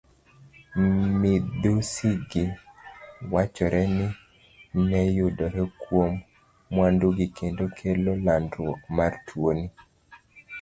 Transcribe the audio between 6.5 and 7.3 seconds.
mwandugi